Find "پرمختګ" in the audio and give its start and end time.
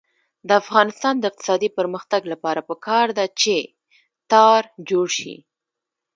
1.77-2.21